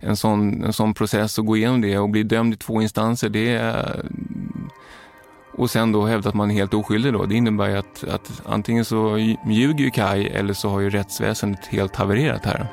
[0.00, 3.28] en, sån, en sån process och gå igenom det och bli dömd i två instanser,
[3.28, 4.04] det är
[5.52, 7.26] och sen då hävda att man är helt oskyldig då.
[7.26, 11.66] Det innebär ju att, att antingen så ljuger ju Kaj eller så har ju rättsväsendet
[11.66, 12.66] helt havererat här.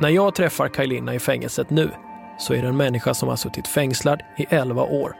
[0.00, 1.90] När jag träffar Kaj Linna i fängelset nu
[2.38, 5.16] så är det en människa som har suttit fängslad i 11 år.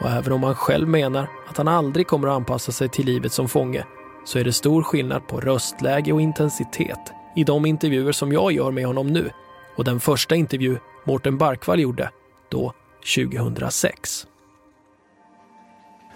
[0.00, 3.32] Och även om han själv menar att han aldrig kommer att anpassa sig till livet
[3.32, 3.84] som fånge
[4.24, 8.70] så är det stor skillnad på röstläge och intensitet i de intervjuer som jag gör
[8.70, 9.30] med honom nu
[9.76, 12.10] och den första intervju Mårten Barkvall gjorde
[12.48, 12.72] då
[13.16, 14.26] 2006.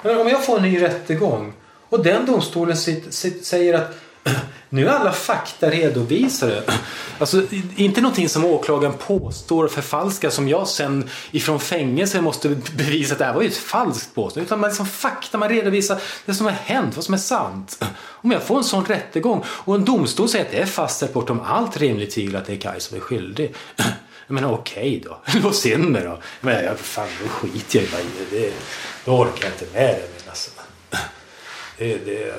[0.02, 1.52] Men om jag får en ny rättegång
[1.88, 3.94] och den domstolen säger att
[4.68, 6.62] nu är alla fakta redovisade.
[7.18, 7.42] Alltså,
[7.76, 13.18] inte någonting som åklagaren påstår och förfalskar som jag sen ifrån fängelse måste bevisa att
[13.18, 14.46] det här var ju ett falskt påstående.
[14.46, 17.84] Utan man liksom fakta, man redovisar det som har hänt, vad som är sant.
[18.04, 21.40] Om jag får en sån rättegång och en domstol säger att det är fastställt bortom
[21.40, 23.54] allt rimligt tvivel att det är Kaj som är skyldig.
[24.26, 26.18] Men okej okay då, lås in mig då.
[26.40, 28.40] Men jag, fan, då skiter jag i det.
[28.40, 28.52] det.
[29.04, 30.08] Då orkar jag inte med det.
[30.18, 30.50] Men alltså,
[31.78, 32.34] det, det,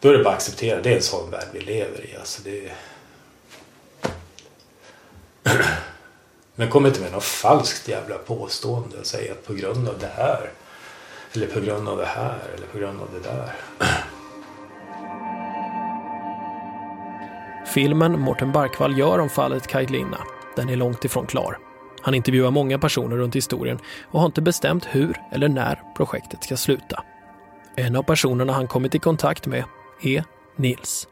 [0.00, 0.80] då är det bara att acceptera.
[0.80, 2.16] Det är en sån värld vi lever i.
[2.16, 2.70] Alltså det...
[6.54, 10.10] Men kom inte med något falskt jävla påstående och säg att på grund av det
[10.16, 10.50] här
[11.32, 13.52] eller på grund av det här eller på grund av det där.
[17.74, 20.18] Filmen Mårten Barkvall gör om fallet Kaj Linna,
[20.56, 21.58] den är långt ifrån klar.
[22.02, 23.78] Han intervjuar många personer runt historien
[24.10, 27.04] och har inte bestämt hur eller när projektet ska sluta.
[27.76, 29.64] En av personerna han kommit i kontakt med
[30.02, 30.24] är
[30.56, 31.08] Nils.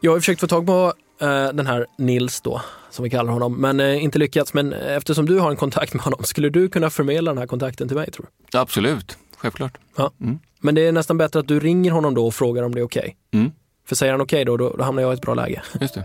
[0.00, 3.60] Jag har försökt få tag på eh, den här Nils då, som vi kallar honom,
[3.60, 4.54] men eh, inte lyckats.
[4.54, 7.88] Men eftersom du har en kontakt med honom, skulle du kunna förmedla den här kontakten
[7.88, 8.58] till mig tror du?
[8.58, 9.72] Absolut, självklart.
[9.96, 10.10] Ja.
[10.20, 10.38] Mm.
[10.60, 12.84] Men det är nästan bättre att du ringer honom då och frågar om det är
[12.84, 13.16] okej.
[13.30, 13.40] Okay.
[13.40, 13.52] Mm.
[13.88, 15.62] För säger han okej okay då, då, då hamnar jag i ett bra läge.
[15.80, 16.04] Just det.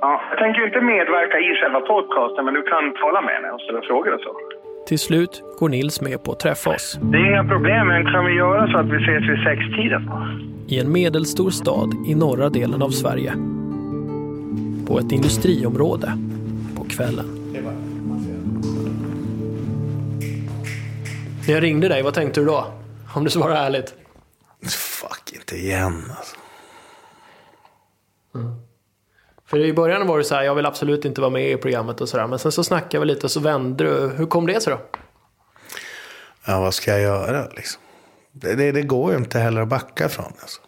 [0.00, 3.60] Ja, jag tänker inte medverka i själva podcasten, men du kan tala med henne och
[3.60, 4.61] ställa frågor och så.
[4.86, 6.98] Till slut går Nils med på att träffa oss.
[7.02, 10.10] Det är inga problem, men kan vi göra så att vi ses vid sextiden?
[10.68, 13.32] I en medelstor stad i norra delen av Sverige.
[14.86, 16.12] På ett industriområde
[16.76, 17.26] på kvällen.
[21.46, 22.66] När jag ringde dig, vad tänkte du då?
[23.14, 23.94] Om du svarar ärligt.
[25.00, 26.36] Fuck, inte igen alltså.
[29.52, 32.00] För i början var det så här, jag vill absolut inte vara med i programmet
[32.00, 32.26] och sådär.
[32.26, 34.12] Men sen så snackade vi lite och så vände du.
[34.16, 34.80] Hur kom det sig då?
[36.46, 37.82] Ja, vad ska jag göra liksom?
[38.32, 40.32] Det, det, det går ju inte heller att backa från.
[40.40, 40.60] Alltså.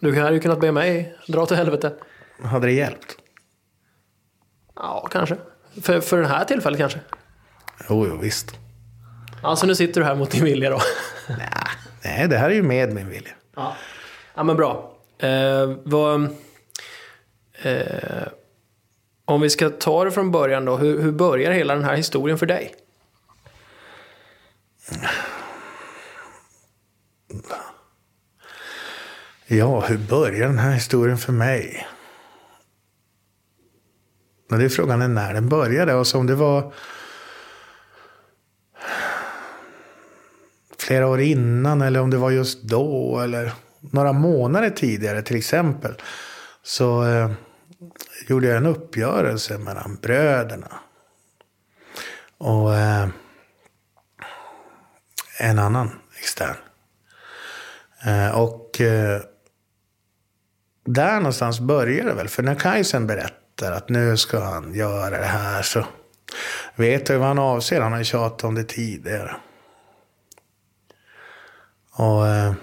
[0.00, 1.92] Du hade ju kunnat be mig dra till helvete.
[2.42, 3.16] Hade det hjälpt?
[4.76, 5.36] Ja, kanske.
[5.82, 7.00] För, för det här tillfället kanske.
[7.88, 8.58] Jo, jo, visst.
[9.42, 10.80] Alltså nu sitter du här mot din vilja då.
[12.04, 13.32] Nej, det här är ju med min vilja.
[13.56, 13.76] Ja,
[14.34, 14.96] ja men bra.
[15.18, 16.34] Eh, vad,
[17.64, 18.28] eh,
[19.24, 20.76] om vi ska ta det från början då.
[20.76, 22.74] Hur, hur börjar hela den här historien för dig?
[29.46, 31.86] Ja, hur börjar den här historien för mig?
[34.48, 35.94] Men det är frågan är när den började.
[35.94, 36.72] Och om det var
[40.78, 45.94] flera år innan eller om det var just då eller några månader tidigare till exempel.
[46.62, 47.30] Så eh,
[48.28, 50.72] gjorde jag en uppgörelse mellan bröderna.
[52.38, 53.08] Och eh,
[55.40, 56.56] en annan extern.
[58.06, 59.20] Eh, och eh,
[60.84, 62.28] där någonstans började det väl.
[62.28, 65.86] För när Kajsen berättar att nu ska han göra det här så
[66.74, 67.80] vet jag vad han avser.
[67.80, 69.36] Han har ju tjatat om det tidigare.
[71.92, 72.54] Och eh,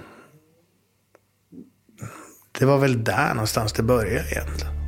[2.60, 4.81] det var väl där någonstans det började egentligen.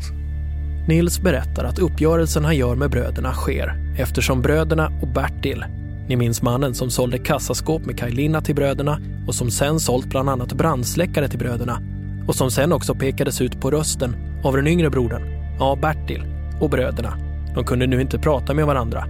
[0.88, 5.65] Nils berättar att uppgörelsen han gör med bröderna sker eftersom bröderna och Bertil,
[6.08, 10.30] ni minns mannen som sålde kassaskåp med Kajlina till bröderna och som sen sålt bland
[10.30, 11.82] annat brandsläckare till bröderna
[12.28, 15.24] och som sen också pekades ut på rösten av den yngre brodern,
[15.60, 16.24] ja Bertil,
[16.62, 17.17] och bröderna.
[17.56, 19.06] De kunde nu inte prata med varandra.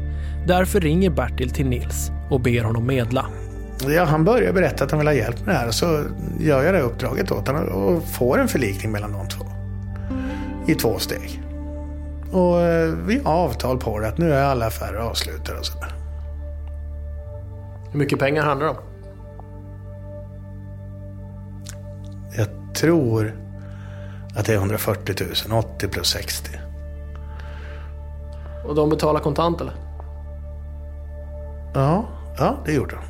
[0.48, 3.26] Därför ringer Bertil till Nils och ber honom medla.
[3.88, 6.04] Ja, han börjar berätta att han vill ha hjälp med det här och så
[6.40, 9.46] gör jag det uppdraget åt honom och får en förlikning mellan de två.
[10.68, 11.44] I två steg.
[12.34, 15.94] Och eh, vi har avtal på det att nu är alla affärer avslutade och sådär.
[17.92, 18.78] Hur mycket pengar handlar det om?
[22.38, 23.34] Jag tror
[24.36, 25.16] att det är 140
[25.50, 26.50] 000, 80 plus 60.
[28.66, 29.74] Och de betalar kontant eller?
[31.74, 32.06] Ja,
[32.38, 33.02] ja det gjorde de.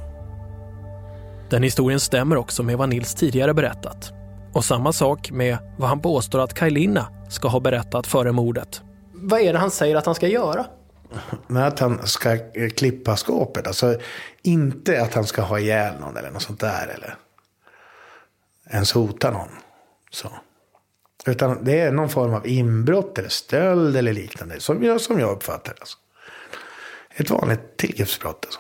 [1.50, 4.14] Den historien stämmer också med vad Nils tidigare berättat.
[4.54, 8.82] Och samma sak med vad han påstår att Kajlina ska ha berättat före mordet.
[9.26, 10.66] Vad är det han säger att han ska göra?
[11.48, 12.38] Men att han ska
[12.76, 13.68] klippa skåpet.
[13.68, 14.00] Alltså
[14.42, 16.88] inte att han ska ha ihjäl någon eller något sånt där.
[16.88, 17.16] Eller
[18.72, 19.50] ens hota någon.
[20.10, 20.32] Så.
[21.26, 24.60] Utan det är någon form av inbrott eller stöld eller liknande.
[24.60, 25.80] Som jag, som jag uppfattar det.
[25.80, 25.98] Alltså.
[27.16, 28.46] Ett vanligt tillgreppsbrott.
[28.46, 28.60] Alltså.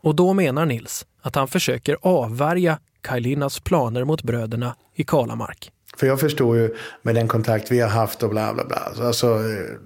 [0.00, 5.72] Och då menar Nils att han försöker avvärja Kajlinas planer mot bröderna i Kalamark.
[5.98, 8.92] För jag förstår ju med den kontakt vi har haft och bla bla bla.
[9.06, 9.76] Alltså eh,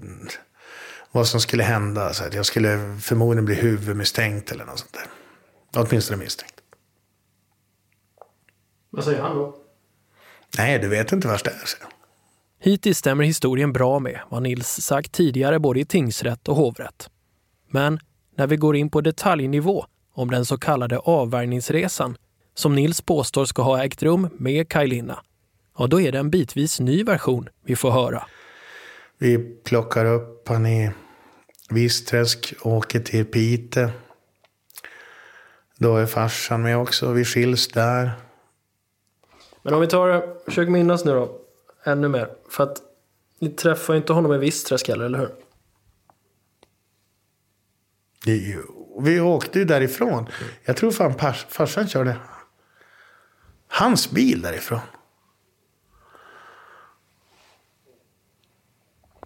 [1.12, 2.12] vad som skulle hända.
[2.12, 5.82] Så att jag skulle förmodligen bli huvudmisstänkt eller något sånt där.
[5.82, 6.54] Åtminstone misstänkt.
[8.90, 9.56] Vad säger han då?
[10.58, 11.66] Nej, du vet inte vart det är.
[11.66, 11.92] säger han.
[12.60, 17.10] Hittills stämmer historien bra med vad Nils sagt tidigare både i tingsrätt och hovrätt.
[17.70, 18.00] Men
[18.36, 22.16] när vi går in på detaljnivå om den så kallade avvärjningsresan
[22.54, 25.22] som Nils påstår ska ha ägt rum med Kajlina,
[25.78, 28.26] ja då är det en bitvis ny version vi får höra.
[29.18, 30.90] Vi plockar upp han i
[31.70, 33.90] Visträsk, åker till Pite.
[35.78, 38.12] Då är farsan med också, vi skiljs där.
[39.62, 41.40] Men om vi tar, försök minnas nu då,
[41.84, 42.28] ännu mer.
[42.48, 42.78] För att
[43.38, 45.30] ni träffar ju inte honom i Visträsk heller, eller hur?
[48.24, 50.26] Jo, vi åkte ju därifrån.
[50.64, 52.16] Jag tror fan pars, farsan körde
[53.68, 54.80] hans bil därifrån.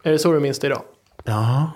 [0.07, 0.82] Är det så du minns det idag?
[1.24, 1.70] Ja.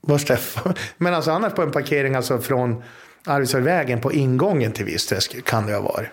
[0.00, 0.74] Var Stefan?
[0.96, 2.82] Men alltså annars på en parkering alltså från
[3.26, 6.08] Arvidsjaurvägen på ingången till Visträsk kan det ha varit.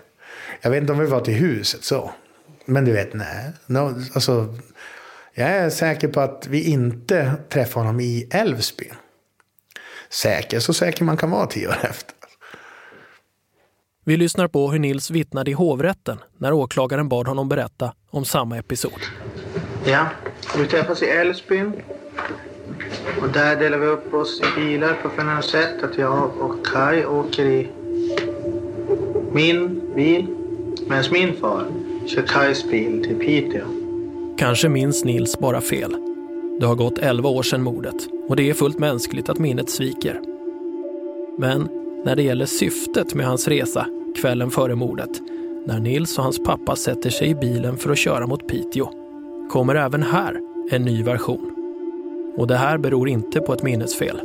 [0.62, 2.12] Jag vet inte om vi var till huset så.
[2.66, 3.52] Men du vet, nej.
[3.66, 4.56] No, alltså,
[5.34, 8.96] jag är säker på att vi inte träffade honom i Älvsbyn.
[10.10, 12.16] Säker, så säker man kan vara tio år efter.
[14.06, 18.58] Vi lyssnar på hur Nils vittnade i hovrätten när åklagaren bad honom berätta om samma
[18.58, 19.02] episod.
[19.90, 20.08] Ja,
[20.58, 21.74] vi träffas i Älvsbyn.
[23.22, 25.84] Och där delar vi upp oss i bilar på följande sätt.
[25.84, 27.68] Att jag och Kai åker i
[29.32, 30.28] min bil
[30.88, 31.66] medan min far
[32.08, 33.66] kör Kais bil till Piteå.
[34.38, 35.96] Kanske minns Nils bara fel.
[36.60, 40.22] Det har gått 11 år sedan mordet och det är fullt mänskligt att minnet sviker.
[41.38, 41.70] Men
[42.06, 43.86] när det gäller syftet med hans resa
[44.16, 45.22] kvällen före mordet,
[45.66, 48.99] när Nils och hans pappa sätter sig i bilen för att köra mot Piteå,
[49.50, 50.42] kommer även här
[50.72, 51.56] en ny version.
[52.38, 54.22] Och det här beror inte på ett minnesfel.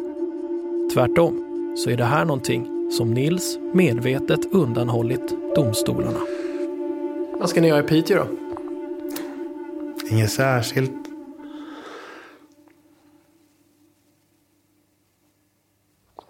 [0.95, 1.41] Tvärtom
[1.79, 6.21] så är det här någonting som Nils medvetet undanhållit domstolarna.
[7.41, 8.27] Vad ska ni göra i Piteå då?
[10.11, 10.93] Inget särskilt.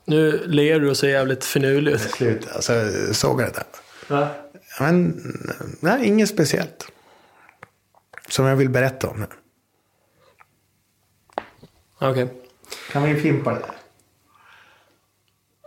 [0.05, 2.01] Nu ler du och ser jävligt finurlig ut.
[2.01, 2.49] Slut.
[2.55, 2.73] Alltså,
[3.13, 3.65] såg jag det där?
[4.17, 4.29] Va?
[4.81, 5.23] Men,
[5.81, 6.91] nej, inget speciellt.
[8.29, 9.27] Som jag vill berätta om nu.
[11.99, 12.29] Okej.
[12.93, 13.65] Kan vi fimpa det?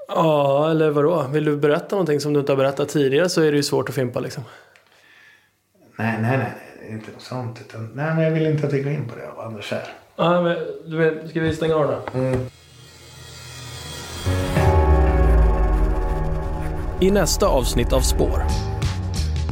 [0.07, 1.27] Ja, eller vadå?
[1.31, 3.89] Vill du berätta någonting som du inte har berättat tidigare så är det ju svårt
[3.89, 4.43] att fimpa liksom.
[5.95, 6.51] Nej, nej, nej.
[6.79, 7.61] det är Inte något sånt.
[7.61, 9.87] Utan, nej, men jag vill inte att vi går in på det av andra skäl.
[10.15, 12.19] Ja, men du vet, ska vi stänga av då?
[12.19, 12.45] Mm.
[17.01, 18.43] I nästa avsnitt av Spår.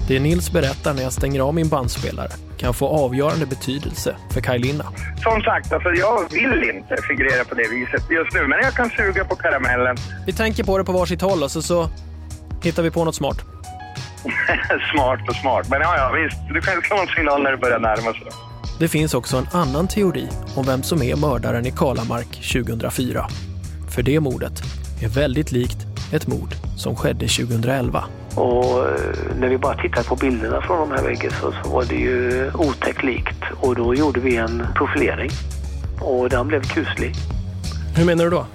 [0.07, 4.59] Det Nils berättar när jag stänger av min bandspelare kan få avgörande betydelse för Kaj
[4.59, 4.85] Linna.
[5.23, 8.89] Som sagt, alltså, jag vill inte figurera på det viset just nu, men jag kan
[8.89, 9.97] suga på karamellen.
[10.25, 11.89] Vi tänker på det på varsitt håll och så, så
[12.63, 13.37] hittar vi på något smart.
[14.93, 16.37] smart och smart, men ja, ja visst.
[16.53, 18.27] Du kan slå en signal när det börjar närma sig.
[18.79, 23.27] Det finns också en annan teori om vem som är mördaren i Kalamark 2004.
[23.95, 24.61] För det mordet
[25.03, 25.77] är väldigt likt
[26.13, 28.03] ett mord som skedde 2011.
[28.35, 31.85] Och eh, när vi bara tittade på bilderna från de här väggen så, så var
[31.85, 33.43] det ju otäckt likt.
[33.61, 35.29] Och då gjorde vi en profilering.
[36.01, 37.13] Och den blev kuslig.
[37.95, 38.45] Hur menar du då?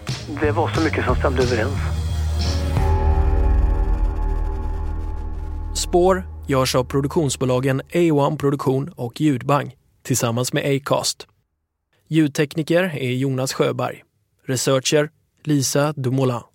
[0.41, 1.79] Det var så mycket som stämde överens.
[5.75, 11.27] Spår görs av produktionsbolagen A1 Produktion och Ljudbang tillsammans med Acast.
[12.09, 14.03] Ljudtekniker är Jonas Sjöberg.
[14.47, 15.11] Researcher
[15.45, 16.50] Lisa Dumoulin.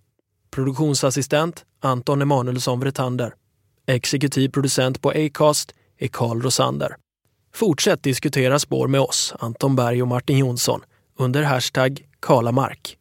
[0.56, 3.34] Produktionsassistent Anton Emanuelsson Vretander.
[3.88, 6.95] Exekutiv producent på Acast är Carl Rosander.
[7.53, 10.82] Fortsätt diskutera spår med oss, Anton Berg och Martin Jonsson,
[11.18, 12.97] under hashtag Kalamark.